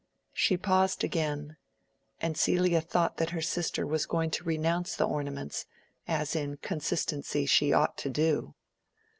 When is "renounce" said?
4.43-4.95